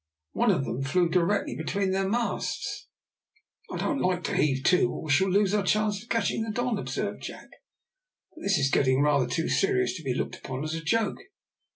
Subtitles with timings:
[0.31, 2.87] One of them flew directly between their masts.
[3.69, 6.49] "I don't like to heave to, or we shall lose our chance of catching the
[6.49, 7.49] Don," observed Jack;
[8.33, 11.19] "but this is getting rather too serious to be looked upon as a joke."